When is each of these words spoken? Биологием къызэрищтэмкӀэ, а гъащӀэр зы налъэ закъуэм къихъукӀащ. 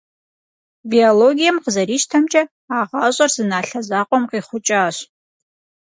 Биологием 0.89 1.57
къызэрищтэмкӀэ, 1.63 2.43
а 2.75 2.77
гъащӀэр 2.89 3.31
зы 3.35 3.43
налъэ 3.49 3.79
закъуэм 3.87 4.23
къихъукӀащ. 4.29 4.95